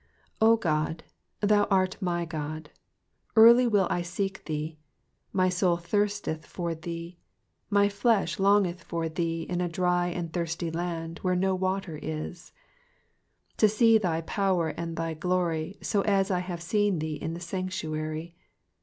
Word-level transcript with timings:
OGOD, 0.41 1.03
thou 1.41 1.65
art 1.65 1.95
my 2.01 2.25
God; 2.25 2.71
early 3.35 3.67
will 3.67 3.85
I 3.91 4.01
seek 4.01 4.45
thee: 4.45 4.79
my 5.31 5.47
soul 5.47 5.77
thirsteth 5.77 6.43
for 6.43 6.73
thee, 6.73 7.19
my 7.69 7.87
flesh 7.87 8.39
longeth 8.39 8.83
for 8.83 9.07
thee 9.07 9.43
in 9.43 9.61
a 9.61 9.69
dry 9.69 10.07
and 10.07 10.33
thirsty 10.33 10.71
land, 10.71 11.19
where 11.19 11.35
no 11.35 11.53
water 11.53 11.99
is; 12.01 12.51
2 13.57 13.57
To 13.57 13.69
see 13.69 13.97
thy 13.99 14.21
power 14.21 14.69
and 14.69 14.97
thy 14.97 15.13
glory, 15.13 15.77
so 15.83 16.01
^w 16.01 16.31
I 16.31 16.39
have 16.39 16.63
seen 16.63 16.97
thee 16.97 17.17
in 17.21 17.35
the 17.35 17.39
sanctuary. 17.39 18.35